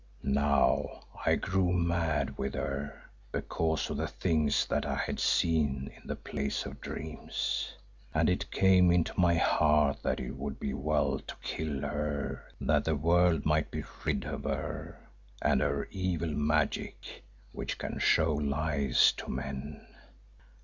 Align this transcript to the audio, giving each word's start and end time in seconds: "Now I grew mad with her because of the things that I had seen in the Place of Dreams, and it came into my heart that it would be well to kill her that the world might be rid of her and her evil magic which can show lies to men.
"Now 0.23 1.01
I 1.27 1.35
grew 1.35 1.71
mad 1.71 2.35
with 2.35 2.55
her 2.55 3.03
because 3.31 3.87
of 3.91 3.97
the 3.97 4.07
things 4.07 4.65
that 4.65 4.83
I 4.83 4.95
had 4.95 5.19
seen 5.19 5.91
in 5.95 6.07
the 6.07 6.15
Place 6.15 6.65
of 6.65 6.81
Dreams, 6.81 7.71
and 8.11 8.27
it 8.27 8.49
came 8.49 8.91
into 8.91 9.13
my 9.15 9.35
heart 9.35 10.01
that 10.01 10.19
it 10.19 10.31
would 10.37 10.59
be 10.59 10.73
well 10.73 11.19
to 11.19 11.35
kill 11.43 11.81
her 11.81 12.43
that 12.59 12.83
the 12.85 12.95
world 12.95 13.45
might 13.45 13.69
be 13.69 13.83
rid 14.03 14.25
of 14.25 14.45
her 14.45 14.97
and 15.39 15.61
her 15.61 15.87
evil 15.91 16.31
magic 16.33 17.23
which 17.51 17.77
can 17.77 17.99
show 17.99 18.33
lies 18.33 19.11
to 19.17 19.29
men. 19.29 19.85